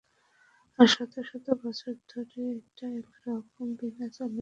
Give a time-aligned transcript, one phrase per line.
[0.79, 4.39] আর শত শত বছর ধরে এটা একরকম বিনা চ্যালেঞ্জে চলে আসছে।